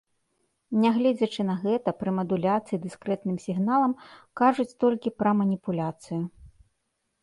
Нягледзячы 0.85 1.41
на 1.49 1.55
гэта, 1.65 1.93
пры 1.99 2.09
мадуляцыі 2.21 2.81
дыскрэтным 2.87 3.37
сігналам 3.47 3.93
кажуць 4.45 4.71
толькі 4.85 5.17
пра 5.23 5.31
маніпуляцыю. 5.45 6.23